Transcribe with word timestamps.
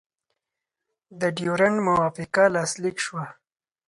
د 1.19 1.21
ډیورنډ 1.37 1.77
موافقه 1.87 2.43
لاسلیک 2.55 2.97
شوه. 3.05 3.25